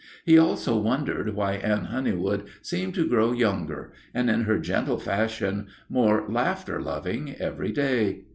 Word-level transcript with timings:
He 0.25 0.35
also 0.35 0.79
wondered 0.79 1.35
why 1.35 1.51
Anne 1.57 1.83
Honeywood 1.85 2.47
seemed 2.63 2.95
to 2.95 3.07
grow 3.07 3.33
younger, 3.33 3.93
and, 4.15 4.31
in 4.31 4.45
her 4.45 4.57
gentle 4.57 4.97
fashion, 4.97 5.67
more 5.89 6.25
laughter 6.27 6.81
loving, 6.81 7.35
every 7.35 7.71
day. 7.71 8.21